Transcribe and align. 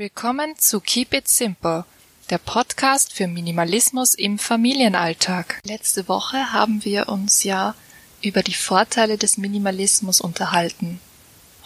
Willkommen 0.00 0.56
zu 0.56 0.80
Keep 0.80 1.12
It 1.12 1.28
Simple, 1.28 1.84
der 2.30 2.38
Podcast 2.38 3.12
für 3.12 3.26
Minimalismus 3.26 4.14
im 4.14 4.38
Familienalltag. 4.38 5.60
Letzte 5.62 6.08
Woche 6.08 6.54
haben 6.54 6.86
wir 6.86 7.10
uns 7.10 7.44
ja 7.44 7.74
über 8.22 8.42
die 8.42 8.54
Vorteile 8.54 9.18
des 9.18 9.36
Minimalismus 9.36 10.22
unterhalten. 10.22 11.00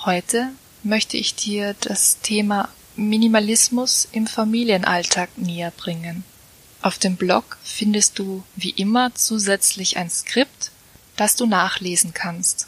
Heute 0.04 0.50
möchte 0.82 1.16
ich 1.16 1.36
dir 1.36 1.76
das 1.78 2.18
Thema 2.22 2.70
Minimalismus 2.96 4.08
im 4.10 4.26
Familienalltag 4.26 5.38
näher 5.38 5.70
bringen. 5.70 6.24
Auf 6.82 6.98
dem 6.98 7.14
Blog 7.14 7.56
findest 7.62 8.18
du 8.18 8.42
wie 8.56 8.70
immer 8.70 9.14
zusätzlich 9.14 9.96
ein 9.96 10.10
Skript, 10.10 10.72
das 11.14 11.36
du 11.36 11.46
nachlesen 11.46 12.14
kannst. 12.14 12.66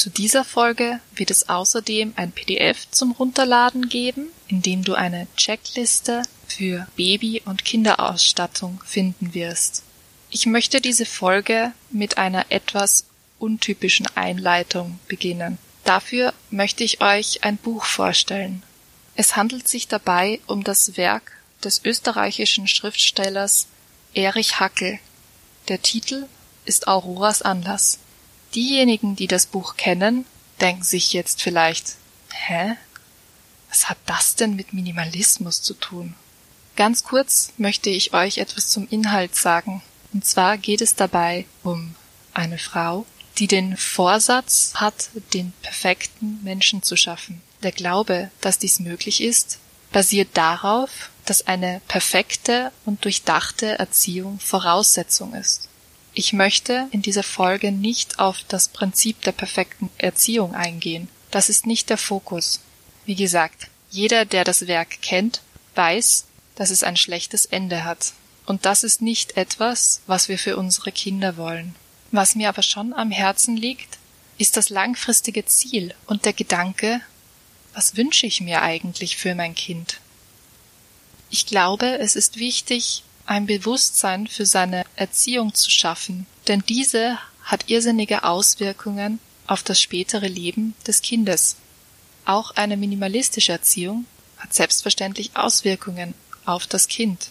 Zu 0.00 0.08
dieser 0.08 0.46
Folge 0.46 0.98
wird 1.14 1.30
es 1.30 1.50
außerdem 1.50 2.14
ein 2.16 2.32
PDF 2.32 2.90
zum 2.90 3.12
Runterladen 3.12 3.90
geben, 3.90 4.28
in 4.48 4.62
dem 4.62 4.82
du 4.82 4.94
eine 4.94 5.26
Checkliste 5.36 6.22
für 6.48 6.86
Baby- 6.96 7.42
und 7.44 7.66
Kinderausstattung 7.66 8.82
finden 8.86 9.34
wirst. 9.34 9.82
Ich 10.30 10.46
möchte 10.46 10.80
diese 10.80 11.04
Folge 11.04 11.72
mit 11.90 12.16
einer 12.16 12.46
etwas 12.48 13.04
untypischen 13.38 14.06
Einleitung 14.14 14.98
beginnen. 15.06 15.58
Dafür 15.84 16.32
möchte 16.48 16.82
ich 16.82 17.02
euch 17.02 17.44
ein 17.44 17.58
Buch 17.58 17.84
vorstellen. 17.84 18.62
Es 19.16 19.36
handelt 19.36 19.68
sich 19.68 19.86
dabei 19.86 20.40
um 20.46 20.64
das 20.64 20.96
Werk 20.96 21.32
des 21.62 21.84
österreichischen 21.84 22.68
Schriftstellers 22.68 23.66
Erich 24.14 24.60
Hackel. 24.60 24.98
Der 25.68 25.82
Titel 25.82 26.26
ist 26.64 26.88
Auroras 26.88 27.42
Anlass. 27.42 27.98
Diejenigen, 28.54 29.16
die 29.16 29.26
das 29.26 29.46
Buch 29.46 29.76
kennen, 29.76 30.26
denken 30.60 30.82
sich 30.82 31.12
jetzt 31.12 31.42
vielleicht, 31.42 31.96
hä? 32.32 32.76
Was 33.68 33.88
hat 33.88 33.98
das 34.06 34.34
denn 34.34 34.56
mit 34.56 34.72
Minimalismus 34.72 35.62
zu 35.62 35.74
tun? 35.74 36.14
Ganz 36.76 37.04
kurz 37.04 37.52
möchte 37.56 37.90
ich 37.90 38.14
euch 38.14 38.38
etwas 38.38 38.68
zum 38.68 38.88
Inhalt 38.88 39.36
sagen. 39.36 39.82
Und 40.12 40.24
zwar 40.24 40.58
geht 40.58 40.80
es 40.80 40.96
dabei 40.96 41.46
um 41.62 41.94
eine 42.34 42.58
Frau, 42.58 43.06
die 43.38 43.46
den 43.46 43.76
Vorsatz 43.76 44.72
hat, 44.74 45.10
den 45.32 45.52
perfekten 45.62 46.40
Menschen 46.42 46.82
zu 46.82 46.96
schaffen. 46.96 47.40
Der 47.62 47.72
Glaube, 47.72 48.30
dass 48.40 48.58
dies 48.58 48.80
möglich 48.80 49.22
ist, 49.22 49.58
basiert 49.92 50.28
darauf, 50.34 51.10
dass 51.24 51.46
eine 51.46 51.80
perfekte 51.88 52.72
und 52.84 53.04
durchdachte 53.04 53.78
Erziehung 53.78 54.38
Voraussetzung 54.40 55.34
ist. 55.34 55.69
Ich 56.12 56.32
möchte 56.32 56.88
in 56.90 57.02
dieser 57.02 57.22
Folge 57.22 57.70
nicht 57.70 58.18
auf 58.18 58.38
das 58.48 58.68
Prinzip 58.68 59.22
der 59.22 59.32
perfekten 59.32 59.90
Erziehung 59.96 60.54
eingehen. 60.54 61.08
Das 61.30 61.48
ist 61.48 61.66
nicht 61.66 61.88
der 61.88 61.98
Fokus. 61.98 62.60
Wie 63.06 63.14
gesagt, 63.14 63.68
jeder, 63.90 64.24
der 64.24 64.44
das 64.44 64.66
Werk 64.66 65.00
kennt, 65.02 65.40
weiß, 65.76 66.26
dass 66.56 66.70
es 66.70 66.82
ein 66.82 66.96
schlechtes 66.96 67.46
Ende 67.46 67.84
hat. 67.84 68.12
Und 68.46 68.66
das 68.66 68.82
ist 68.82 69.02
nicht 69.02 69.36
etwas, 69.36 70.00
was 70.06 70.28
wir 70.28 70.38
für 70.38 70.56
unsere 70.56 70.90
Kinder 70.90 71.36
wollen. 71.36 71.74
Was 72.10 72.34
mir 72.34 72.48
aber 72.48 72.62
schon 72.62 72.92
am 72.92 73.12
Herzen 73.12 73.56
liegt, 73.56 73.98
ist 74.38 74.56
das 74.56 74.68
langfristige 74.68 75.44
Ziel 75.44 75.94
und 76.06 76.24
der 76.24 76.32
Gedanke, 76.32 77.00
was 77.74 77.96
wünsche 77.96 78.26
ich 78.26 78.40
mir 78.40 78.62
eigentlich 78.62 79.16
für 79.16 79.34
mein 79.34 79.54
Kind? 79.54 80.00
Ich 81.30 81.46
glaube, 81.46 81.98
es 81.98 82.16
ist 82.16 82.38
wichtig, 82.38 83.04
ein 83.30 83.46
Bewusstsein 83.46 84.26
für 84.26 84.44
seine 84.44 84.84
Erziehung 84.96 85.54
zu 85.54 85.70
schaffen, 85.70 86.26
denn 86.48 86.64
diese 86.68 87.16
hat 87.44 87.70
irrsinnige 87.70 88.24
Auswirkungen 88.24 89.20
auf 89.46 89.62
das 89.62 89.80
spätere 89.80 90.26
Leben 90.26 90.74
des 90.84 91.00
Kindes. 91.00 91.54
Auch 92.24 92.50
eine 92.56 92.76
minimalistische 92.76 93.52
Erziehung 93.52 94.04
hat 94.36 94.52
selbstverständlich 94.52 95.30
Auswirkungen 95.34 96.14
auf 96.44 96.66
das 96.66 96.88
Kind. 96.88 97.28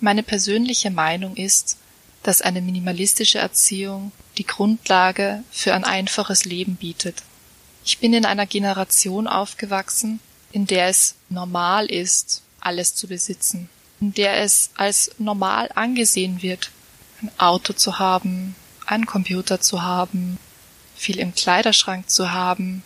Meine 0.00 0.22
persönliche 0.22 0.90
Meinung 0.90 1.36
ist, 1.36 1.76
dass 2.22 2.40
eine 2.40 2.62
minimalistische 2.62 3.38
Erziehung 3.38 4.12
die 4.38 4.46
Grundlage 4.46 5.44
für 5.50 5.74
ein 5.74 5.84
einfaches 5.84 6.46
Leben 6.46 6.76
bietet. 6.76 7.22
Ich 7.84 7.98
bin 7.98 8.14
in 8.14 8.24
einer 8.24 8.46
Generation 8.46 9.26
aufgewachsen, 9.26 10.20
in 10.52 10.66
der 10.66 10.88
es 10.88 11.16
normal 11.28 11.84
ist, 11.84 12.40
alles 12.60 12.94
zu 12.94 13.08
besitzen 13.08 13.68
in 14.04 14.12
der 14.12 14.42
es 14.42 14.68
als 14.74 15.12
normal 15.16 15.70
angesehen 15.74 16.42
wird, 16.42 16.70
ein 17.22 17.30
Auto 17.38 17.72
zu 17.72 17.98
haben, 17.98 18.54
einen 18.84 19.06
Computer 19.06 19.62
zu 19.62 19.80
haben, 19.80 20.36
viel 20.94 21.18
im 21.18 21.34
Kleiderschrank 21.34 22.10
zu 22.10 22.30
haben 22.30 22.82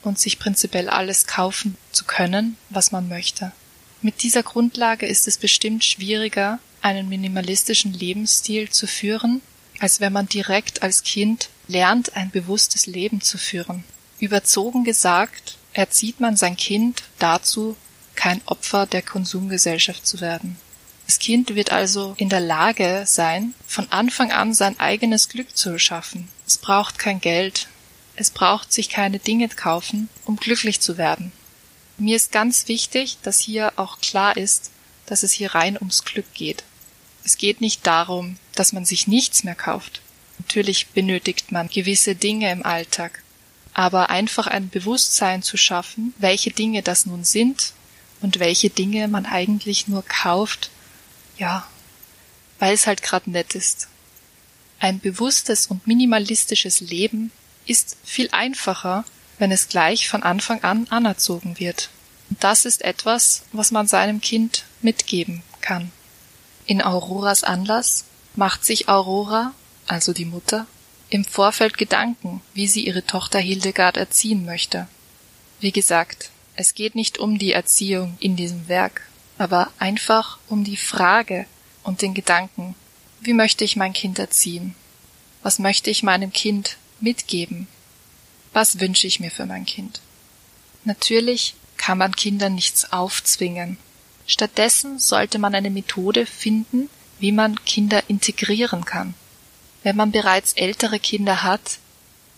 und 0.00 0.18
sich 0.18 0.38
prinzipiell 0.38 0.88
alles 0.88 1.26
kaufen 1.26 1.76
zu 1.92 2.06
können, 2.06 2.56
was 2.70 2.92
man 2.92 3.10
möchte. 3.10 3.52
Mit 4.00 4.22
dieser 4.22 4.42
Grundlage 4.42 5.04
ist 5.04 5.28
es 5.28 5.36
bestimmt 5.36 5.84
schwieriger, 5.84 6.60
einen 6.80 7.10
minimalistischen 7.10 7.92
Lebensstil 7.92 8.70
zu 8.70 8.86
führen, 8.86 9.42
als 9.80 10.00
wenn 10.00 10.14
man 10.14 10.28
direkt 10.28 10.82
als 10.82 11.02
Kind 11.02 11.50
lernt, 11.68 12.16
ein 12.16 12.30
bewusstes 12.30 12.86
Leben 12.86 13.20
zu 13.20 13.36
führen. 13.36 13.84
Überzogen 14.18 14.84
gesagt, 14.84 15.58
erzieht 15.74 16.20
man 16.20 16.38
sein 16.38 16.56
Kind 16.56 17.02
dazu, 17.18 17.76
kein 18.16 18.40
Opfer 18.46 18.86
der 18.86 19.02
Konsumgesellschaft 19.02 20.06
zu 20.06 20.20
werden. 20.20 20.56
Das 21.06 21.18
Kind 21.18 21.54
wird 21.54 21.70
also 21.70 22.14
in 22.16 22.28
der 22.28 22.40
Lage 22.40 23.04
sein, 23.06 23.54
von 23.66 23.90
Anfang 23.90 24.32
an 24.32 24.54
sein 24.54 24.78
eigenes 24.80 25.28
Glück 25.28 25.56
zu 25.56 25.78
schaffen. 25.78 26.28
Es 26.46 26.56
braucht 26.56 26.98
kein 26.98 27.20
Geld, 27.20 27.68
es 28.16 28.30
braucht 28.30 28.72
sich 28.72 28.88
keine 28.88 29.18
Dinge 29.18 29.48
kaufen, 29.48 30.08
um 30.24 30.36
glücklich 30.36 30.80
zu 30.80 30.96
werden. 30.96 31.32
Mir 31.98 32.16
ist 32.16 32.32
ganz 32.32 32.68
wichtig, 32.68 33.18
dass 33.22 33.38
hier 33.38 33.72
auch 33.76 34.00
klar 34.00 34.36
ist, 34.36 34.70
dass 35.06 35.22
es 35.22 35.32
hier 35.32 35.54
rein 35.54 35.76
ums 35.76 36.04
Glück 36.04 36.32
geht. 36.32 36.64
Es 37.24 37.36
geht 37.36 37.60
nicht 37.60 37.86
darum, 37.86 38.36
dass 38.54 38.72
man 38.72 38.84
sich 38.84 39.06
nichts 39.06 39.44
mehr 39.44 39.54
kauft. 39.54 40.00
Natürlich 40.38 40.88
benötigt 40.88 41.52
man 41.52 41.68
gewisse 41.68 42.14
Dinge 42.14 42.50
im 42.50 42.64
Alltag, 42.64 43.22
aber 43.72 44.10
einfach 44.10 44.46
ein 44.46 44.70
Bewusstsein 44.70 45.42
zu 45.42 45.56
schaffen, 45.56 46.14
welche 46.18 46.50
Dinge 46.50 46.82
das 46.82 47.06
nun 47.06 47.24
sind 47.24 47.72
und 48.24 48.40
welche 48.40 48.70
Dinge 48.70 49.06
man 49.06 49.26
eigentlich 49.26 49.86
nur 49.86 50.02
kauft, 50.02 50.70
ja, 51.36 51.68
weil 52.58 52.72
es 52.72 52.86
halt 52.86 53.02
grad 53.02 53.26
nett 53.26 53.54
ist. 53.54 53.88
Ein 54.80 54.98
bewusstes 54.98 55.66
und 55.66 55.86
minimalistisches 55.86 56.80
Leben 56.80 57.30
ist 57.66 57.98
viel 58.02 58.30
einfacher, 58.32 59.04
wenn 59.38 59.52
es 59.52 59.68
gleich 59.68 60.08
von 60.08 60.22
Anfang 60.22 60.64
an 60.64 60.86
anerzogen 60.88 61.58
wird. 61.58 61.90
Und 62.30 62.42
das 62.42 62.64
ist 62.64 62.82
etwas, 62.82 63.42
was 63.52 63.70
man 63.70 63.86
seinem 63.86 64.22
Kind 64.22 64.64
mitgeben 64.80 65.42
kann. 65.60 65.92
In 66.64 66.80
Auroras 66.80 67.44
Anlass 67.44 68.04
macht 68.36 68.64
sich 68.64 68.88
Aurora, 68.88 69.52
also 69.86 70.14
die 70.14 70.24
Mutter, 70.24 70.66
im 71.10 71.26
Vorfeld 71.26 71.76
Gedanken, 71.76 72.40
wie 72.54 72.68
sie 72.68 72.86
ihre 72.86 73.04
Tochter 73.04 73.38
Hildegard 73.38 73.98
erziehen 73.98 74.46
möchte. 74.46 74.88
Wie 75.60 75.72
gesagt, 75.72 76.30
es 76.56 76.74
geht 76.74 76.94
nicht 76.94 77.18
um 77.18 77.38
die 77.38 77.52
Erziehung 77.52 78.16
in 78.20 78.36
diesem 78.36 78.68
Werk, 78.68 79.08
aber 79.38 79.70
einfach 79.78 80.38
um 80.48 80.64
die 80.64 80.76
Frage 80.76 81.46
und 81.82 82.02
den 82.02 82.14
Gedanken, 82.14 82.74
wie 83.20 83.32
möchte 83.32 83.64
ich 83.64 83.76
mein 83.76 83.92
Kind 83.92 84.18
erziehen? 84.18 84.74
Was 85.42 85.58
möchte 85.58 85.90
ich 85.90 86.02
meinem 86.02 86.32
Kind 86.32 86.76
mitgeben? 87.00 87.66
Was 88.52 88.80
wünsche 88.80 89.06
ich 89.06 89.20
mir 89.20 89.30
für 89.30 89.46
mein 89.46 89.66
Kind? 89.66 90.00
Natürlich 90.84 91.54
kann 91.76 91.98
man 91.98 92.14
Kindern 92.14 92.54
nichts 92.54 92.92
aufzwingen. 92.92 93.78
Stattdessen 94.26 94.98
sollte 94.98 95.38
man 95.38 95.54
eine 95.54 95.70
Methode 95.70 96.24
finden, 96.24 96.88
wie 97.18 97.32
man 97.32 97.62
Kinder 97.64 98.02
integrieren 98.08 98.84
kann. 98.84 99.14
Wenn 99.82 99.96
man 99.96 100.12
bereits 100.12 100.54
ältere 100.54 100.98
Kinder 100.98 101.42
hat, 101.42 101.78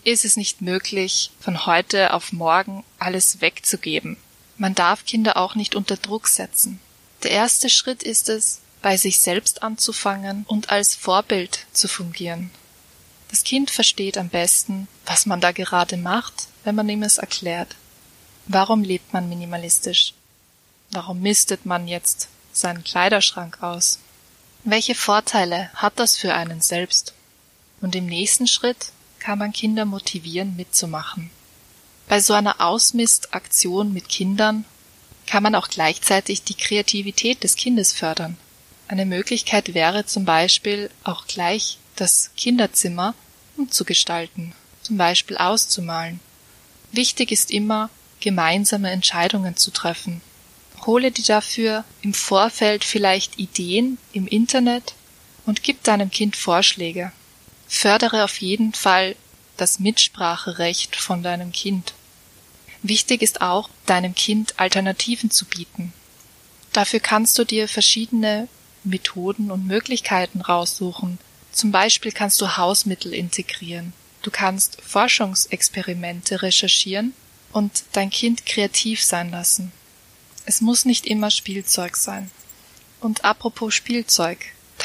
ist 0.07 0.23
es 0.23 0.37
nicht 0.37 0.61
möglich, 0.61 1.31
von 1.39 1.65
heute 1.65 2.13
auf 2.13 2.31
morgen 2.31 2.85
alles 2.97 3.41
wegzugeben. 3.41 4.15
Man 4.57 4.73
darf 4.73 5.05
Kinder 5.05 5.35
auch 5.35 5.55
nicht 5.55 5.75
unter 5.75 5.97
Druck 5.97 6.29
setzen. 6.29 6.79
Der 7.23 7.31
erste 7.31 7.69
Schritt 7.69 8.03
ist 8.03 8.29
es, 8.29 8.61
bei 8.81 8.95
sich 8.95 9.19
selbst 9.19 9.63
anzufangen 9.63 10.45
und 10.47 10.69
als 10.69 10.95
Vorbild 10.95 11.65
zu 11.73 11.89
fungieren. 11.89 12.51
Das 13.29 13.43
Kind 13.43 13.69
versteht 13.69 14.17
am 14.17 14.29
besten, 14.29 14.87
was 15.05 15.25
man 15.25 15.41
da 15.41 15.51
gerade 15.51 15.97
macht, 15.97 16.47
wenn 16.63 16.75
man 16.75 16.87
ihm 16.87 17.03
es 17.03 17.17
erklärt. 17.17 17.75
Warum 18.45 18.83
lebt 18.83 19.11
man 19.11 19.27
minimalistisch? 19.27 20.13
Warum 20.91 21.19
mistet 21.19 21.65
man 21.65 21.85
jetzt 21.87 22.29
seinen 22.53 22.85
Kleiderschrank 22.85 23.61
aus? 23.61 23.99
Welche 24.63 24.95
Vorteile 24.95 25.69
hat 25.73 25.99
das 25.99 26.15
für 26.15 26.33
einen 26.33 26.61
selbst? 26.61 27.13
Und 27.81 27.93
im 27.93 28.05
nächsten 28.05 28.47
Schritt 28.47 28.93
kann 29.27 29.39
man 29.39 29.51
Kinder 29.51 29.83
motivieren, 29.83 30.55
mitzumachen. 30.55 31.29
Bei 32.07 32.21
so 32.21 32.33
einer 32.33 32.61
Ausmistaktion 32.61 33.91
mit 33.91 34.07
Kindern 34.07 34.63
kann 35.25 35.43
man 35.43 35.53
auch 35.53 35.67
gleichzeitig 35.67 36.43
die 36.43 36.53
Kreativität 36.53 37.43
des 37.43 37.57
Kindes 37.57 37.91
fördern. 37.91 38.37
Eine 38.87 39.05
Möglichkeit 39.05 39.73
wäre 39.73 40.05
zum 40.05 40.23
Beispiel 40.23 40.89
auch 41.03 41.27
gleich 41.27 41.77
das 41.97 42.31
Kinderzimmer 42.37 43.15
umzugestalten, 43.57 44.53
zum 44.81 44.95
Beispiel 44.95 45.35
auszumalen. 45.35 46.21
Wichtig 46.93 47.33
ist 47.33 47.51
immer, 47.51 47.89
gemeinsame 48.21 48.91
Entscheidungen 48.91 49.57
zu 49.57 49.71
treffen. 49.71 50.21
Hole 50.85 51.11
dir 51.11 51.25
dafür 51.25 51.83
im 52.01 52.13
Vorfeld 52.13 52.85
vielleicht 52.85 53.37
Ideen 53.39 53.97
im 54.13 54.25
Internet 54.25 54.93
und 55.45 55.63
gib 55.63 55.83
deinem 55.83 56.11
Kind 56.11 56.37
Vorschläge. 56.37 57.11
Fördere 57.67 58.23
auf 58.23 58.41
jeden 58.41 58.73
Fall 58.73 59.15
das 59.57 59.79
Mitspracherecht 59.79 60.95
von 60.95 61.23
deinem 61.23 61.51
Kind. 61.51 61.93
Wichtig 62.83 63.21
ist 63.21 63.41
auch, 63.41 63.69
deinem 63.85 64.15
Kind 64.15 64.59
Alternativen 64.59 65.31
zu 65.31 65.45
bieten. 65.45 65.93
Dafür 66.73 66.99
kannst 66.99 67.37
du 67.37 67.43
dir 67.43 67.67
verschiedene 67.67 68.47
Methoden 68.83 69.51
und 69.51 69.65
Möglichkeiten 69.65 70.41
raussuchen. 70.41 71.17
Zum 71.51 71.71
Beispiel 71.71 72.11
kannst 72.11 72.39
du 72.39 72.55
Hausmittel 72.55 73.13
integrieren. 73.13 73.93
Du 74.21 74.31
kannst 74.31 74.81
Forschungsexperimente 74.81 76.41
recherchieren 76.41 77.13
und 77.51 77.83
dein 77.93 78.09
Kind 78.09 78.45
kreativ 78.45 79.03
sein 79.03 79.31
lassen. 79.31 79.71
Es 80.45 80.61
muss 80.61 80.85
nicht 80.85 81.05
immer 81.05 81.31
Spielzeug 81.31 81.97
sein. 81.97 82.29
Und 82.99 83.25
apropos 83.25 83.73
Spielzeug, 83.73 84.39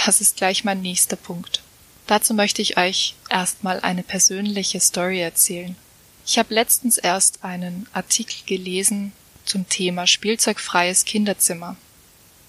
das 0.04 0.20
ist 0.20 0.36
gleich 0.36 0.64
mein 0.64 0.80
nächster 0.80 1.16
Punkt. 1.16 1.62
Dazu 2.06 2.34
möchte 2.34 2.62
ich 2.62 2.76
euch 2.76 3.14
erstmal 3.30 3.80
eine 3.80 4.02
persönliche 4.02 4.80
Story 4.80 5.20
erzählen. 5.20 5.76
Ich 6.26 6.38
habe 6.38 6.54
letztens 6.54 6.98
erst 6.98 7.44
einen 7.44 7.86
Artikel 7.92 8.44
gelesen 8.46 9.12
zum 9.44 9.68
Thema 9.68 10.06
spielzeugfreies 10.06 11.04
Kinderzimmer. 11.04 11.76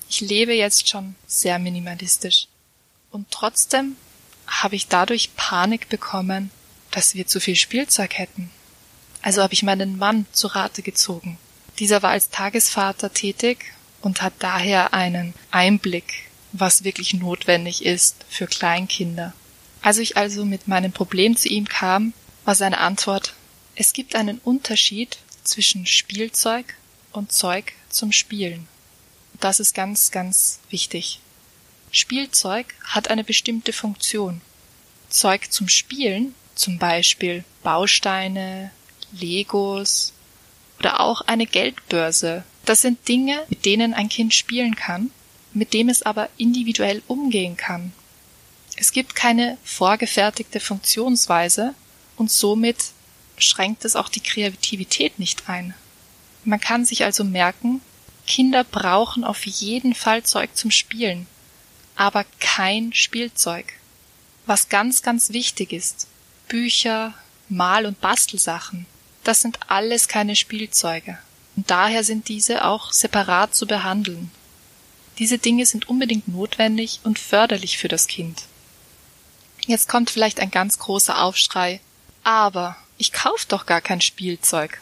Ich 0.09 0.21
lebe 0.21 0.53
jetzt 0.53 0.87
schon 0.87 1.15
sehr 1.27 1.59
minimalistisch. 1.59 2.47
Und 3.11 3.31
trotzdem 3.31 3.95
habe 4.47 4.75
ich 4.75 4.87
dadurch 4.87 5.35
Panik 5.35 5.89
bekommen, 5.89 6.51
dass 6.91 7.15
wir 7.15 7.25
zu 7.25 7.39
viel 7.39 7.55
Spielzeug 7.55 8.17
hätten. 8.17 8.51
Also 9.21 9.41
habe 9.41 9.53
ich 9.53 9.63
meinen 9.63 9.97
Mann 9.97 10.25
zu 10.31 10.47
Rate 10.47 10.81
gezogen. 10.81 11.37
Dieser 11.79 12.03
war 12.03 12.11
als 12.11 12.29
Tagesvater 12.29 13.13
tätig 13.13 13.73
und 14.01 14.21
hat 14.21 14.33
daher 14.39 14.93
einen 14.93 15.33
Einblick, 15.49 16.29
was 16.51 16.83
wirklich 16.83 17.13
notwendig 17.13 17.83
ist 17.85 18.25
für 18.29 18.45
Kleinkinder. 18.45 19.33
Als 19.83 19.97
ich 19.97 20.15
also 20.15 20.45
mit 20.45 20.69
meinem 20.69 20.93
Problem 20.93 21.35
zu 21.35 21.49
ihm 21.49 21.67
kam, 21.67 22.13
war 22.45 22.55
seine 22.55 22.79
Antwort, 22.79 23.33
es 23.75 23.91
gibt 23.91 24.15
einen 24.15 24.39
Unterschied 24.39 25.17
zwischen 25.43 25.85
Spielzeug 25.85 26.75
und 27.11 27.33
Zeug 27.33 27.73
zum 27.89 28.13
Spielen. 28.13 28.67
Das 29.41 29.59
ist 29.59 29.75
ganz, 29.75 30.09
ganz 30.09 30.59
wichtig. 30.69 31.19
Spielzeug 31.91 32.73
hat 32.85 33.09
eine 33.09 33.25
bestimmte 33.25 33.73
Funktion. 33.73 34.39
Zeug 35.09 35.51
zum 35.51 35.67
Spielen, 35.67 36.33
zum 36.55 36.79
Beispiel 36.79 37.43
Bausteine, 37.61 38.71
Legos 39.11 40.13
oder 40.79 41.01
auch 41.01 41.21
eine 41.21 41.45
Geldbörse, 41.45 42.45
das 42.63 42.81
sind 42.81 43.05
Dinge, 43.09 43.43
mit 43.49 43.65
denen 43.65 43.93
ein 43.93 44.07
Kind 44.07 44.33
spielen 44.33 44.75
kann, 44.75 45.11
mit 45.51 45.73
dem 45.73 45.89
es 45.89 46.03
aber 46.03 46.29
individuell 46.37 47.03
umgehen 47.07 47.57
kann. 47.57 47.91
Es 48.75 48.91
gibt 48.91 49.15
keine 49.15 49.57
vorgefertigte 49.63 50.59
Funktionsweise 50.59 51.75
und 52.15 52.31
somit 52.31 52.77
schränkt 53.37 53.85
es 53.85 53.95
auch 53.95 54.09
die 54.09 54.19
Kreativität 54.19 55.19
nicht 55.19 55.49
ein. 55.49 55.73
Man 56.43 56.59
kann 56.59 56.85
sich 56.85 57.03
also 57.03 57.23
merken, 57.23 57.81
Kinder 58.25 58.63
brauchen 58.63 59.23
auf 59.23 59.45
jeden 59.45 59.93
Fall 59.93 60.23
Zeug 60.23 60.55
zum 60.55 60.71
Spielen, 60.71 61.27
aber 61.95 62.25
kein 62.39 62.93
Spielzeug. 62.93 63.73
Was 64.45 64.69
ganz, 64.69 65.01
ganz 65.01 65.29
wichtig 65.29 65.71
ist, 65.71 66.07
Bücher, 66.47 67.13
Mal- 67.49 67.85
und 67.85 68.01
Bastelsachen, 68.01 68.85
das 69.23 69.41
sind 69.41 69.59
alles 69.67 70.07
keine 70.07 70.35
Spielzeuge. 70.35 71.17
Und 71.55 71.69
daher 71.69 72.03
sind 72.03 72.27
diese 72.27 72.65
auch 72.65 72.91
separat 72.91 73.55
zu 73.55 73.67
behandeln. 73.67 74.31
Diese 75.19 75.37
Dinge 75.37 75.65
sind 75.65 75.87
unbedingt 75.87 76.27
notwendig 76.27 76.99
und 77.03 77.19
förderlich 77.19 77.77
für 77.77 77.87
das 77.87 78.07
Kind. 78.07 78.43
Jetzt 79.67 79.87
kommt 79.87 80.09
vielleicht 80.09 80.39
ein 80.39 80.51
ganz 80.51 80.79
großer 80.79 81.21
Aufschrei. 81.21 81.79
Aber 82.23 82.75
ich 82.97 83.11
kauf 83.11 83.45
doch 83.45 83.65
gar 83.65 83.81
kein 83.81 84.01
Spielzeug. 84.01 84.79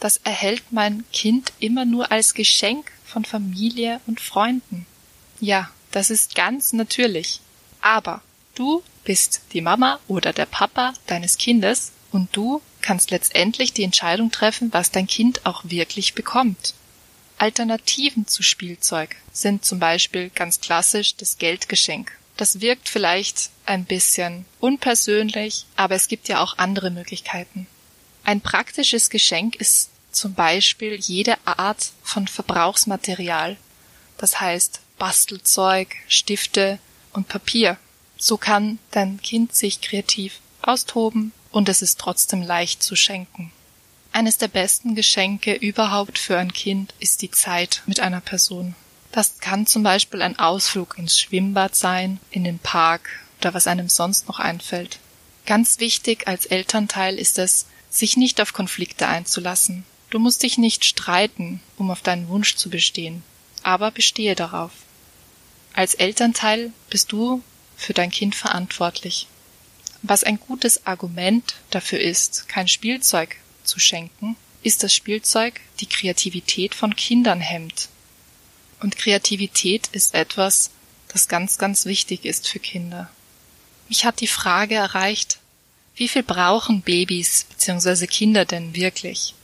Das 0.00 0.18
erhält 0.18 0.62
mein 0.70 1.04
Kind 1.12 1.52
immer 1.60 1.84
nur 1.84 2.12
als 2.12 2.34
Geschenk 2.34 2.90
von 3.04 3.24
Familie 3.24 4.00
und 4.06 4.20
Freunden. 4.20 4.86
Ja, 5.40 5.70
das 5.92 6.10
ist 6.10 6.34
ganz 6.34 6.72
natürlich. 6.72 7.40
Aber 7.80 8.22
du 8.54 8.82
bist 9.04 9.42
die 9.52 9.60
Mama 9.60 10.00
oder 10.08 10.32
der 10.32 10.46
Papa 10.46 10.94
deines 11.06 11.38
Kindes 11.38 11.92
und 12.10 12.34
du 12.36 12.60
kannst 12.80 13.10
letztendlich 13.10 13.72
die 13.72 13.84
Entscheidung 13.84 14.30
treffen, 14.30 14.72
was 14.72 14.90
dein 14.90 15.06
Kind 15.06 15.46
auch 15.46 15.62
wirklich 15.64 16.14
bekommt. 16.14 16.74
Alternativen 17.38 18.26
zu 18.26 18.42
Spielzeug 18.42 19.16
sind 19.32 19.64
zum 19.64 19.78
Beispiel 19.78 20.30
ganz 20.30 20.60
klassisch 20.60 21.16
das 21.16 21.38
Geldgeschenk. 21.38 22.12
Das 22.36 22.60
wirkt 22.60 22.88
vielleicht 22.88 23.50
ein 23.66 23.84
bisschen 23.84 24.44
unpersönlich, 24.60 25.66
aber 25.76 25.94
es 25.94 26.08
gibt 26.08 26.28
ja 26.28 26.42
auch 26.42 26.58
andere 26.58 26.90
Möglichkeiten. 26.90 27.66
Ein 28.24 28.40
praktisches 28.40 29.10
Geschenk 29.10 29.56
ist 29.56 29.90
zum 30.12 30.34
Beispiel 30.34 30.94
jede 30.94 31.36
Art 31.46 31.92
von 32.02 32.28
Verbrauchsmaterial. 32.28 33.56
Das 34.16 34.40
heißt 34.40 34.80
Bastelzeug, 34.98 35.94
Stifte 36.08 36.78
und 37.12 37.28
Papier. 37.28 37.76
So 38.16 38.36
kann 38.36 38.78
dein 38.92 39.20
Kind 39.20 39.54
sich 39.54 39.80
kreativ 39.80 40.40
austoben 40.62 41.32
und 41.50 41.68
es 41.68 41.82
ist 41.82 41.98
trotzdem 42.00 42.42
leicht 42.42 42.82
zu 42.82 42.96
schenken. 42.96 43.52
Eines 44.12 44.38
der 44.38 44.48
besten 44.48 44.94
Geschenke 44.94 45.54
überhaupt 45.54 46.18
für 46.18 46.38
ein 46.38 46.52
Kind 46.52 46.94
ist 47.00 47.20
die 47.22 47.32
Zeit 47.32 47.82
mit 47.86 48.00
einer 48.00 48.20
Person. 48.20 48.76
Das 49.10 49.38
kann 49.38 49.66
zum 49.66 49.82
Beispiel 49.82 50.22
ein 50.22 50.38
Ausflug 50.38 50.96
ins 50.98 51.20
Schwimmbad 51.20 51.74
sein, 51.74 52.20
in 52.30 52.44
den 52.44 52.58
Park 52.58 53.23
oder 53.44 53.52
was 53.52 53.66
einem 53.66 53.90
sonst 53.90 54.26
noch 54.26 54.38
einfällt. 54.38 54.98
Ganz 55.44 55.78
wichtig 55.78 56.26
als 56.26 56.46
Elternteil 56.46 57.18
ist 57.18 57.38
es, 57.38 57.66
sich 57.90 58.16
nicht 58.16 58.40
auf 58.40 58.54
Konflikte 58.54 59.06
einzulassen. 59.06 59.84
Du 60.08 60.18
musst 60.18 60.42
dich 60.42 60.56
nicht 60.56 60.84
streiten, 60.86 61.60
um 61.76 61.90
auf 61.90 62.00
deinen 62.00 62.28
Wunsch 62.28 62.56
zu 62.56 62.70
bestehen, 62.70 63.22
aber 63.62 63.90
bestehe 63.90 64.34
darauf. 64.34 64.72
Als 65.74 65.94
Elternteil 65.94 66.72
bist 66.88 67.12
du 67.12 67.42
für 67.76 67.92
dein 67.92 68.10
Kind 68.10 68.34
verantwortlich. 68.34 69.26
Was 70.02 70.24
ein 70.24 70.38
gutes 70.40 70.86
Argument 70.86 71.56
dafür 71.70 72.00
ist, 72.00 72.48
kein 72.48 72.68
Spielzeug 72.68 73.36
zu 73.62 73.78
schenken, 73.78 74.36
ist 74.62 74.82
das 74.82 74.94
Spielzeug 74.94 75.60
die 75.80 75.86
Kreativität 75.86 76.74
von 76.74 76.96
Kindern 76.96 77.40
hemmt 77.40 77.88
und 78.80 78.96
Kreativität 78.96 79.88
ist 79.92 80.14
etwas, 80.14 80.70
das 81.08 81.28
ganz, 81.28 81.58
ganz 81.58 81.86
wichtig 81.86 82.24
ist 82.24 82.48
für 82.48 82.58
Kinder. 82.58 83.10
Mich 83.88 84.04
hat 84.04 84.20
die 84.20 84.26
Frage 84.26 84.74
erreicht, 84.74 85.38
wie 85.96 86.08
viel 86.08 86.22
brauchen 86.22 86.82
Babys 86.82 87.46
bzw. 87.50 88.06
Kinder 88.06 88.44
denn 88.44 88.74
wirklich? 88.74 89.34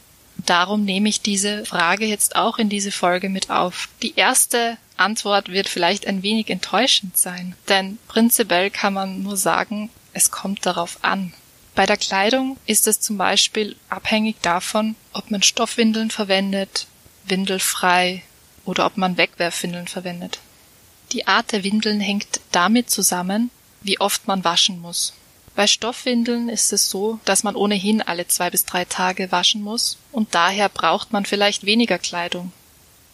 Darum 0.47 0.85
nehme 0.85 1.09
ich 1.09 1.21
diese 1.21 1.67
Frage 1.67 2.07
jetzt 2.07 2.35
auch 2.35 2.59
in 2.59 2.69
diese 2.69 2.93
Folge 2.93 3.29
mit 3.29 3.51
auf. 3.51 3.89
Die 4.03 4.15
erste 4.17 4.79
Antwort 4.97 5.49
wird 5.51 5.69
vielleicht 5.69 6.07
ein 6.07 6.23
wenig 6.23 6.49
enttäuschend 6.51 7.17
sein, 7.17 7.55
denn 7.69 7.99
prinzipiell 8.09 8.71
kann 8.71 8.95
man 8.95 9.23
nur 9.23 9.37
sagen, 9.37 9.91
es 10.13 10.31
kommt 10.31 10.65
darauf 10.67 10.99
an. 11.03 11.35
Bei 11.75 11.87
der 11.87 11.97
Kleidung 11.97 12.57
ist 12.67 12.87
es 12.87 13.01
zum 13.01 13.17
Beispiel 13.17 13.77
abhängig 13.89 14.37
davon, 14.43 14.97
ob 15.13 15.31
man 15.31 15.43
Stoffwindeln 15.43 16.11
verwendet, 16.11 16.87
windelfrei, 17.25 18.23
oder 18.65 18.87
ob 18.87 18.97
man 18.97 19.17
Wegwerfwindeln 19.17 19.89
verwendet. 19.89 20.39
Die 21.13 21.27
Art 21.27 21.53
der 21.53 21.65
Windeln 21.65 22.01
hängt 22.01 22.41
damit 22.53 22.91
zusammen, 22.91 23.51
wie 23.83 24.01
oft 24.01 24.27
man 24.27 24.45
waschen 24.45 24.81
muss. 24.81 25.15
Bei 25.57 25.67
Stoffwindeln 25.67 26.49
ist 26.49 26.73
es 26.73 26.89
so, 26.91 27.19
dass 27.25 27.43
man 27.43 27.57
ohnehin 27.57 28.03
alle 28.03 28.27
zwei 28.27 28.51
bis 28.51 28.65
drei 28.65 28.85
Tage 28.85 29.33
waschen 29.33 29.63
muss 29.63 29.99
und 30.13 30.35
daher 30.35 30.69
braucht 30.69 31.13
man 31.13 31.27
vielleicht 31.27 31.67
weniger 31.67 31.99
Kleidung. 31.99 32.53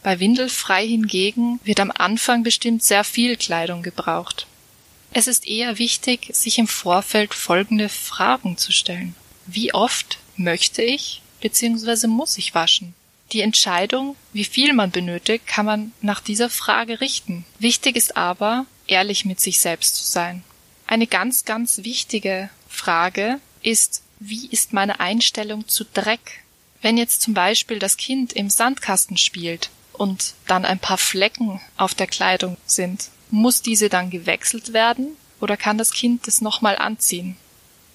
Bei 0.03 0.21
Windelfrei 0.21 0.87
hingegen 0.87 1.59
wird 1.65 1.81
am 1.81 1.91
Anfang 1.91 2.45
bestimmt 2.45 2.83
sehr 2.85 3.03
viel 3.03 3.37
Kleidung 3.37 3.83
gebraucht. 3.83 4.47
Es 5.13 5.27
ist 5.27 5.49
eher 5.49 5.79
wichtig, 5.79 6.29
sich 6.33 6.59
im 6.59 6.69
Vorfeld 6.69 7.35
folgende 7.35 7.89
Fragen 7.89 8.57
zu 8.57 8.71
stellen. 8.71 9.15
Wie 9.47 9.75
oft 9.75 10.19
möchte 10.37 10.83
ich 10.83 11.23
bzw. 11.41 12.07
muss 12.07 12.39
ich 12.39 12.55
waschen? 12.55 12.95
Die 13.33 13.41
Entscheidung, 13.41 14.15
wie 14.33 14.45
viel 14.45 14.73
man 14.73 14.91
benötigt, 14.93 15.47
kann 15.47 15.67
man 15.67 15.93
nach 16.01 16.21
dieser 16.21 16.51
Frage 16.51 17.01
richten. 17.01 17.45
Wichtig 17.59 17.97
ist 17.97 18.17
aber, 18.17 18.67
ehrlich 18.87 19.25
mit 19.25 19.41
sich 19.41 19.59
selbst 19.59 19.97
zu 19.97 20.05
sein. 20.05 20.45
Eine 20.87 21.09
ganz, 21.09 21.45
ganz 21.45 21.79
wichtige 21.79 22.49
Frage 22.69 23.41
ist, 23.63 24.03
wie 24.21 24.47
ist 24.47 24.73
meine 24.73 25.01
Einstellung 25.01 25.67
zu 25.67 25.85
Dreck? 25.85 26.45
Wenn 26.81 26.97
jetzt 26.97 27.23
zum 27.23 27.35
Beispiel 27.35 27.81
das 27.81 27.97
Kind 27.97 28.33
im 28.33 28.51
Sandkasten 28.51 29.17
spielt 29.17 29.71
und 29.93 30.35
dann 30.47 30.65
ein 30.65 30.79
paar 30.79 30.99
Flecken 30.99 31.61
auf 31.77 31.95
der 31.95 32.07
Kleidung 32.07 32.57
sind, 32.67 33.09
muss 33.31 33.63
diese 33.63 33.89
dann 33.89 34.11
gewechselt 34.11 34.73
werden 34.73 35.17
oder 35.41 35.57
kann 35.57 35.77
das 35.77 35.91
Kind 35.93 36.29
das 36.29 36.41
nochmal 36.41 36.77
anziehen? 36.77 37.37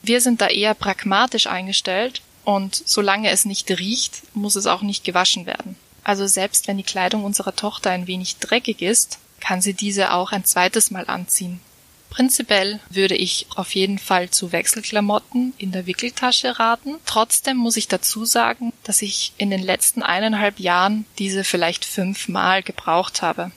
Wir 0.03 0.19
sind 0.19 0.41
da 0.41 0.48
eher 0.48 0.74
pragmatisch 0.74 1.48
eingestellt 1.48 2.21
und 2.43 2.83
solange 2.86 3.29
es 3.29 3.45
nicht 3.45 3.69
riecht, 3.71 4.24
muss 4.36 4.57
es 4.57 4.67
auch 4.67 4.81
nicht 4.81 5.05
gewaschen 5.05 5.45
werden. 5.45 5.77
Also 6.03 6.27
selbst 6.27 6.67
wenn 6.67 6.77
die 6.77 6.83
Kleidung 6.83 7.24
unserer 7.24 7.55
Tochter 7.55 7.91
ein 7.91 8.07
wenig 8.07 8.38
dreckig 8.38 8.81
ist, 8.81 9.19
kann 9.39 9.62
sie 9.62 9.74
diese 9.74 10.12
auch 10.12 10.33
ein 10.33 10.43
zweites 10.43 10.91
Mal 10.91 11.05
anziehen. 11.07 11.62
Prinzipiell 12.11 12.81
würde 12.89 13.15
ich 13.15 13.47
auf 13.55 13.73
jeden 13.73 13.97
Fall 13.97 14.29
zu 14.29 14.51
Wechselklamotten 14.51 15.53
in 15.57 15.71
der 15.71 15.87
Wickeltasche 15.87 16.59
raten. 16.59 16.95
Trotzdem 17.05 17.55
muss 17.55 17.77
ich 17.77 17.87
dazu 17.87 18.25
sagen, 18.25 18.73
dass 18.83 19.01
ich 19.01 19.31
in 19.37 19.49
den 19.49 19.63
letzten 19.63 20.03
eineinhalb 20.03 20.59
Jahren 20.59 21.05
diese 21.17 21.45
vielleicht 21.45 21.85
fünfmal 21.85 22.63
gebraucht 22.63 23.21
habe. 23.21 23.51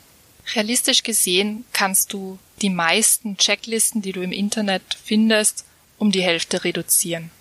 Realistisch 0.54 1.02
gesehen 1.02 1.64
kannst 1.72 2.12
du 2.12 2.38
die 2.62 2.70
meisten 2.70 3.36
Checklisten, 3.36 4.02
die 4.02 4.12
du 4.12 4.22
im 4.22 4.30
Internet 4.30 4.82
findest, 5.04 5.64
um 5.98 6.12
die 6.12 6.22
Hälfte 6.22 6.62
reduzieren. 6.62 7.32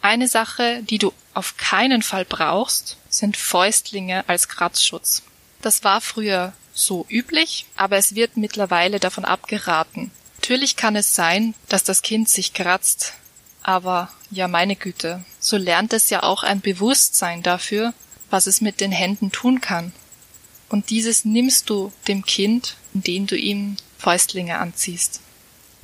Eine 0.00 0.26
Sache, 0.26 0.82
die 0.82 0.98
du 0.98 1.12
auf 1.34 1.58
keinen 1.58 2.02
Fall 2.02 2.24
brauchst, 2.24 2.96
sind 3.10 3.36
Fäustlinge 3.36 4.26
als 4.26 4.48
Kratzschutz. 4.48 5.22
Das 5.60 5.84
war 5.84 6.00
früher 6.00 6.54
so 6.72 7.04
üblich, 7.10 7.66
aber 7.76 7.98
es 7.98 8.14
wird 8.14 8.38
mittlerweile 8.38 9.00
davon 9.00 9.26
abgeraten. 9.26 10.10
Natürlich 10.42 10.74
kann 10.74 10.96
es 10.96 11.14
sein, 11.14 11.54
dass 11.68 11.84
das 11.84 12.02
Kind 12.02 12.28
sich 12.28 12.52
kratzt, 12.52 13.12
aber 13.62 14.12
ja 14.32 14.48
meine 14.48 14.74
Güte, 14.74 15.24
so 15.38 15.56
lernt 15.56 15.92
es 15.92 16.10
ja 16.10 16.24
auch 16.24 16.42
ein 16.42 16.60
Bewusstsein 16.60 17.44
dafür, 17.44 17.94
was 18.28 18.48
es 18.48 18.60
mit 18.60 18.80
den 18.80 18.90
Händen 18.90 19.30
tun 19.30 19.60
kann. 19.60 19.92
Und 20.68 20.90
dieses 20.90 21.24
nimmst 21.24 21.70
du 21.70 21.92
dem 22.08 22.24
Kind, 22.24 22.74
indem 22.92 23.28
du 23.28 23.36
ihm 23.36 23.76
Fäustlinge 23.98 24.58
anziehst. 24.58 25.20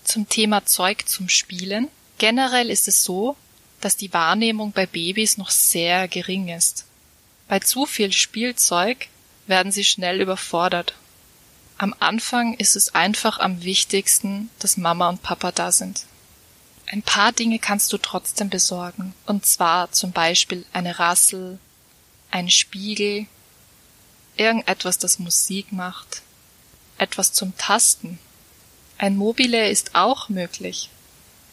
Zum 0.03 0.29
Thema 0.29 0.67
Zeug 0.67 1.09
zum 1.09 1.29
Spielen. 1.29 1.87
Generell 2.19 2.69
ist 2.69 2.89
es 2.89 3.05
so, 3.05 3.37
dass 3.81 3.97
die 3.97 4.13
Wahrnehmung 4.13 4.73
bei 4.73 4.87
Babys 4.87 5.37
noch 5.37 5.51
sehr 5.51 6.09
gering 6.09 6.49
ist. 6.49 6.85
Bei 7.47 7.61
zu 7.61 7.87
viel 7.87 8.11
Spielzeug 8.11 9.07
werden 9.47 9.71
sie 9.71 9.85
schnell 9.85 10.21
überfordert. 10.21 10.95
Am 11.81 11.95
Anfang 12.01 12.55
ist 12.55 12.75
es 12.75 12.97
einfach 12.97 13.39
am 13.39 13.63
wichtigsten, 13.63 14.51
dass 14.59 14.77
Mama 14.77 15.09
und 15.09 15.23
Papa 15.23 15.53
da 15.53 15.71
sind. 15.71 16.07
Ein 16.87 17.03
paar 17.03 17.31
Dinge 17.31 17.61
kannst 17.61 17.93
du 17.93 17.99
trotzdem 17.99 18.51
besorgen, 18.51 19.15
und 19.27 19.47
zwar 19.47 19.93
zum 19.93 20.11
Beispiel 20.11 20.67
eine 20.73 20.99
Rassel, 20.99 21.61
ein 22.33 22.51
Spiegel, 22.51 23.27
irgendetwas, 24.37 24.99
das 24.99 25.21
Musik 25.21 25.71
macht, 25.71 26.23
etwas 26.99 27.33
zum 27.33 27.57
Tasten. 27.57 28.19
Ein 28.97 29.17
Mobile 29.17 29.69
ist 29.71 29.95
auch 29.95 30.29
möglich. 30.29 30.91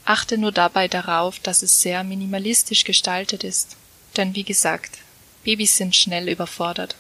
Achte 0.06 0.40
nur 0.40 0.52
dabei 0.52 0.88
darauf, 0.88 1.38
dass 1.38 1.62
es 1.62 1.82
sehr 1.82 2.04
minimalistisch 2.04 2.84
gestaltet 2.84 3.44
ist. 3.44 3.76
Denn 4.18 4.34
wie 4.34 4.44
gesagt, 4.44 4.98
Babys 5.44 5.78
sind 5.78 5.96
schnell 5.96 6.30
überfordert. 6.30 6.96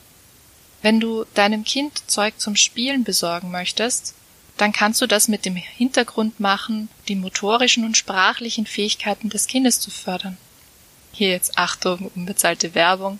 Wenn 0.85 0.99
du 0.99 1.25
deinem 1.33 1.63
Kind 1.63 2.11
Zeug 2.11 2.39
zum 2.39 2.55
Spielen 2.55 3.03
besorgen 3.03 3.49
möchtest, 3.49 4.13
dann 4.55 4.71
kannst 4.71 5.01
du 5.01 5.07
das 5.07 5.27
mit 5.27 5.43
dem 5.43 5.55
Hintergrund 5.55 6.39
machen, 6.39 6.89
die 7.07 7.15
motorischen 7.15 7.85
und 7.85 7.97
sprachlichen 7.97 8.67
Fähigkeiten 8.67 9.31
des 9.31 9.47
Kindes 9.47 9.79
zu 9.79 9.89
fördern. 9.89 10.37
Hier 11.11 11.29
jetzt 11.29 11.57
Achtung, 11.57 12.11
unbezahlte 12.13 12.75
Werbung. 12.75 13.17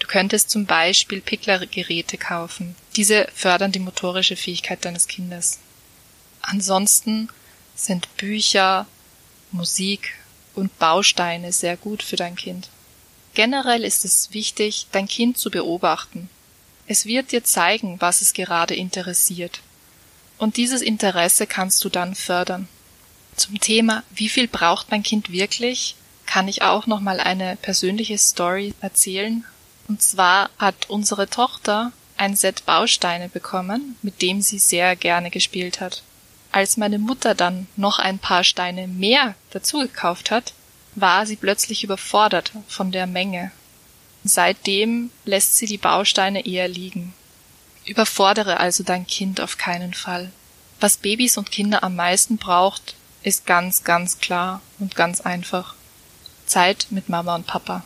Du 0.00 0.08
könntest 0.08 0.50
zum 0.50 0.66
Beispiel 0.66 1.20
Picklergeräte 1.20 2.18
kaufen. 2.18 2.74
Diese 2.96 3.28
fördern 3.32 3.70
die 3.70 3.78
motorische 3.78 4.34
Fähigkeit 4.34 4.84
deines 4.84 5.06
Kindes. 5.06 5.60
Ansonsten 6.42 7.28
sind 7.76 8.08
Bücher, 8.16 8.88
Musik 9.52 10.16
und 10.56 10.76
Bausteine 10.80 11.52
sehr 11.52 11.76
gut 11.76 12.02
für 12.02 12.16
dein 12.16 12.34
Kind. 12.34 12.70
Generell 13.34 13.84
ist 13.84 14.04
es 14.04 14.32
wichtig, 14.32 14.88
dein 14.90 15.06
Kind 15.06 15.38
zu 15.38 15.52
beobachten. 15.52 16.28
Es 16.86 17.06
wird 17.06 17.32
dir 17.32 17.44
zeigen, 17.44 18.00
was 18.00 18.20
es 18.20 18.32
gerade 18.32 18.74
interessiert. 18.74 19.60
Und 20.38 20.56
dieses 20.56 20.82
Interesse 20.82 21.46
kannst 21.46 21.84
du 21.84 21.88
dann 21.88 22.14
fördern. 22.14 22.68
Zum 23.36 23.58
Thema, 23.60 24.02
wie 24.14 24.28
viel 24.28 24.48
braucht 24.48 24.90
mein 24.90 25.02
Kind 25.02 25.30
wirklich, 25.30 25.96
kann 26.26 26.48
ich 26.48 26.62
auch 26.62 26.86
noch 26.86 27.00
mal 27.00 27.20
eine 27.20 27.56
persönliche 27.56 28.18
Story 28.18 28.74
erzählen. 28.80 29.44
Und 29.88 30.02
zwar 30.02 30.50
hat 30.58 30.88
unsere 30.88 31.28
Tochter 31.28 31.92
ein 32.16 32.36
Set 32.36 32.64
Bausteine 32.64 33.28
bekommen, 33.28 33.96
mit 34.02 34.22
dem 34.22 34.40
sie 34.40 34.58
sehr 34.58 34.96
gerne 34.96 35.30
gespielt 35.30 35.80
hat. 35.80 36.02
Als 36.52 36.76
meine 36.76 36.98
Mutter 36.98 37.34
dann 37.34 37.66
noch 37.76 37.98
ein 37.98 38.18
paar 38.18 38.44
Steine 38.44 38.86
mehr 38.86 39.34
dazu 39.50 39.78
gekauft 39.78 40.30
hat, 40.30 40.52
war 40.94 41.26
sie 41.26 41.36
plötzlich 41.36 41.82
überfordert 41.82 42.52
von 42.68 42.92
der 42.92 43.06
Menge. 43.06 43.50
Seitdem 44.24 45.10
lässt 45.26 45.56
sie 45.56 45.66
die 45.66 45.78
Bausteine 45.78 46.46
eher 46.46 46.66
liegen. 46.66 47.12
Überfordere 47.84 48.58
also 48.58 48.82
dein 48.82 49.06
Kind 49.06 49.40
auf 49.40 49.58
keinen 49.58 49.92
Fall. 49.92 50.32
Was 50.80 50.96
Babys 50.96 51.36
und 51.36 51.50
Kinder 51.50 51.82
am 51.84 51.94
meisten 51.94 52.38
braucht, 52.38 52.94
ist 53.22 53.46
ganz, 53.46 53.84
ganz 53.84 54.18
klar 54.18 54.62
und 54.78 54.96
ganz 54.96 55.20
einfach. 55.20 55.74
Zeit 56.46 56.86
mit 56.90 57.08
Mama 57.08 57.34
und 57.34 57.46
Papa. 57.46 57.84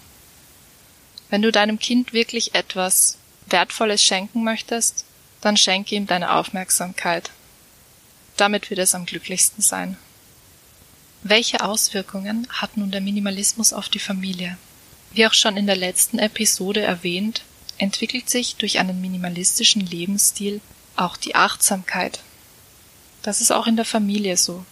Wenn 1.29 1.43
du 1.43 1.53
deinem 1.53 1.79
Kind 1.79 2.13
wirklich 2.13 2.55
etwas 2.55 3.19
Wertvolles 3.47 4.03
schenken 4.03 4.45
möchtest, 4.45 5.05
dann 5.41 5.57
schenke 5.57 5.95
ihm 5.95 6.07
deine 6.07 6.33
Aufmerksamkeit. 6.33 7.31
Damit 8.37 8.71
wird 8.71 8.81
es 8.81 8.95
am 8.95 9.07
glücklichsten 9.07 9.63
sein. 9.63 9.97
Welche 11.23 11.65
Auswirkungen 11.65 12.47
hat 12.51 12.77
nun 12.77 12.91
der 12.91 13.01
Minimalismus 13.01 13.73
auf 13.73 13.89
die 13.89 13.99
Familie? 13.99 14.57
Wie 15.13 15.27
auch 15.27 15.35
schon 15.35 15.57
in 15.57 15.67
der 15.67 15.77
letzten 15.77 16.19
Episode 16.19 16.83
erwähnt, 16.83 17.43
entwickelt 17.79 18.29
sich 18.29 18.57
durch 18.57 18.79
einen 18.79 19.01
minimalistischen 19.01 19.85
Lebensstil 19.85 20.61
auch 20.97 21.17
die 21.17 21.35
Achtsamkeit. 21.35 22.21
Das 23.23 23.41
ist 23.41 23.53
auch 23.53 23.67
in 23.67 23.77
der 23.77 23.85
Familie 23.85 24.37
so. 24.37 24.65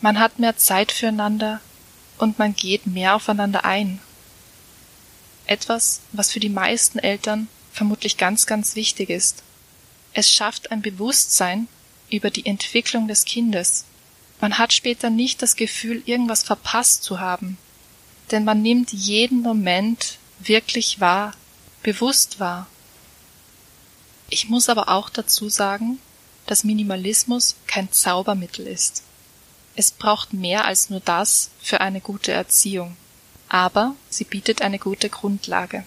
Man 0.00 0.18
hat 0.18 0.38
mehr 0.38 0.56
Zeit 0.56 0.92
füreinander 0.92 1.60
und 2.18 2.38
man 2.38 2.54
geht 2.54 2.86
mehr 2.86 3.14
aufeinander 3.14 3.64
ein. 3.64 4.00
Etwas, 5.46 6.00
was 6.12 6.32
für 6.32 6.40
die 6.40 6.48
meisten 6.48 6.98
Eltern 6.98 7.48
vermutlich 7.72 8.16
ganz, 8.16 8.46
ganz 8.46 8.74
wichtig 8.74 9.10
ist. 9.10 9.42
Es 10.12 10.32
schafft 10.32 10.70
ein 10.70 10.82
Bewusstsein 10.82 11.68
über 12.10 12.30
die 12.30 12.46
Entwicklung 12.46 13.06
des 13.08 13.24
Kindes. 13.24 13.84
Man 14.40 14.58
hat 14.58 14.72
später 14.72 15.10
nicht 15.10 15.42
das 15.42 15.56
Gefühl, 15.56 16.02
irgendwas 16.06 16.42
verpasst 16.42 17.02
zu 17.04 17.20
haben, 17.20 17.58
denn 18.30 18.44
man 18.44 18.62
nimmt 18.62 18.92
jeden 18.92 19.40
Moment 19.42 20.18
wirklich 20.38 21.00
wahr, 21.00 21.32
bewusst 21.82 22.40
wahr. 22.40 22.66
Ich 24.28 24.48
muss 24.48 24.68
aber 24.68 24.88
auch 24.88 25.08
dazu 25.08 25.48
sagen, 25.48 25.98
dass 26.46 26.64
Minimalismus 26.64 27.56
kein 27.66 27.92
Zaubermittel 27.92 28.66
ist. 28.66 29.02
Es 29.76 29.90
braucht 29.90 30.32
mehr 30.32 30.64
als 30.64 30.90
nur 30.90 31.00
das 31.00 31.50
für 31.60 31.80
eine 31.80 32.00
gute 32.00 32.32
Erziehung, 32.32 32.96
aber 33.48 33.94
sie 34.08 34.24
bietet 34.24 34.62
eine 34.62 34.78
gute 34.78 35.10
Grundlage. 35.10 35.84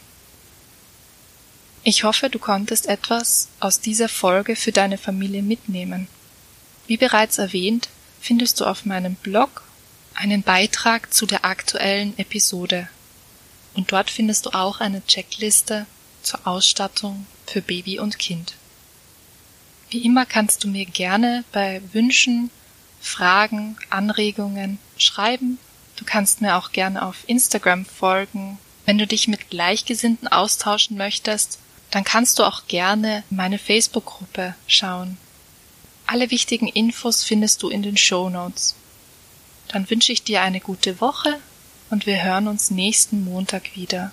Ich 1.84 2.04
hoffe, 2.04 2.30
du 2.30 2.40
konntest 2.40 2.88
etwas 2.88 3.48
aus 3.60 3.80
dieser 3.80 4.10
Folge 4.10 4.56
für 4.56 4.72
deine 4.72 4.98
Familie 4.98 5.42
mitnehmen. 5.42 6.08
Wie 6.88 6.98
bereits 6.98 7.38
erwähnt, 7.38 7.90
findest 8.20 8.60
du 8.60 8.66
auf 8.66 8.86
meinem 8.86 9.16
Blog 9.16 9.64
einen 10.20 10.44
Beitrag 10.44 11.14
zu 11.14 11.26
der 11.26 11.46
aktuellen 11.46 12.18
Episode. 12.20 12.90
Und 13.74 13.94
dort 13.94 14.10
findest 14.10 14.46
du 14.46 14.50
auch 14.50 14.82
eine 14.82 15.06
Checkliste 15.08 15.86
zur 16.24 16.46
Ausstattung 16.46 17.26
für 17.48 17.62
Baby 17.62 18.00
und 18.00 18.20
Kind. 18.20 18.56
Wie 19.90 20.04
immer 20.04 20.26
kannst 20.26 20.64
du 20.64 20.68
mir 20.68 20.86
gerne 20.86 21.46
bei 21.54 21.82
Wünschen, 21.94 22.52
Fragen, 23.00 23.78
Anregungen 23.90 24.78
schreiben. 24.98 25.58
Du 25.96 26.04
kannst 26.04 26.42
mir 26.42 26.58
auch 26.58 26.74
gerne 26.74 27.06
auf 27.06 27.24
Instagram 27.28 27.86
folgen. 27.86 28.60
Wenn 28.86 28.98
du 28.98 29.08
dich 29.08 29.30
mit 29.30 29.50
Gleichgesinnten 29.50 30.28
austauschen 30.28 30.98
möchtest, 30.98 31.60
dann 31.92 32.04
kannst 32.04 32.40
du 32.40 32.44
auch 32.44 32.68
gerne 32.68 33.24
meine 33.30 33.58
Facebook-Gruppe 33.58 34.54
schauen. 34.68 35.18
Alle 36.06 36.30
wichtigen 36.30 36.68
Infos 36.68 37.24
findest 37.24 37.64
du 37.64 37.70
in 37.70 37.84
den 37.84 37.96
Show 37.96 38.30
Notes. 38.30 38.76
Dann 39.70 39.90
wünsche 39.90 40.12
ich 40.12 40.24
dir 40.24 40.42
eine 40.42 40.60
gute 40.60 41.00
Woche 41.00 41.38
und 41.90 42.06
wir 42.06 42.24
hören 42.24 42.48
uns 42.48 42.72
nächsten 42.72 43.24
Montag 43.24 43.76
wieder. 43.76 44.12